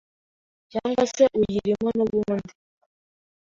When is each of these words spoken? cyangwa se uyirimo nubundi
cyangwa 0.71 1.03
se 1.13 1.23
uyirimo 1.39 1.89
nubundi 1.97 2.53